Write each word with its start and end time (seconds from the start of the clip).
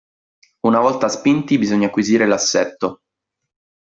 Una 0.65 0.79
volta 0.79 1.09
spinti 1.09 1.59
bisogna 1.59 1.85
acquisire 1.85 2.25
l'assetto. 2.25 3.01